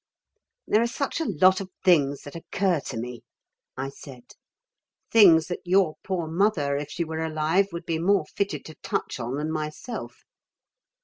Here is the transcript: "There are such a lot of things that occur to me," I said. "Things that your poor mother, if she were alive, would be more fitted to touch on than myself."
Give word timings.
"There 0.65 0.81
are 0.81 0.87
such 0.87 1.21
a 1.21 1.25
lot 1.29 1.61
of 1.61 1.69
things 1.83 2.21
that 2.23 2.35
occur 2.35 2.79
to 2.87 2.97
me," 2.97 3.21
I 3.77 3.89
said. 3.89 4.23
"Things 5.11 5.45
that 5.45 5.61
your 5.63 5.93
poor 6.03 6.27
mother, 6.27 6.75
if 6.75 6.89
she 6.89 7.03
were 7.03 7.19
alive, 7.23 7.67
would 7.71 7.85
be 7.85 7.99
more 7.99 8.25
fitted 8.35 8.65
to 8.65 8.75
touch 8.81 9.19
on 9.19 9.35
than 9.35 9.51
myself." 9.51 10.23